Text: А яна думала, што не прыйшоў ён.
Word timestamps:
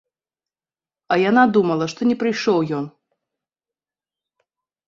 А 1.15 1.17
яна 1.29 1.43
думала, 1.59 1.85
што 1.93 2.01
не 2.13 2.17
прыйшоў 2.23 2.57
ён. 2.81 2.85